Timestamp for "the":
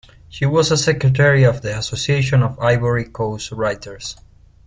1.61-1.77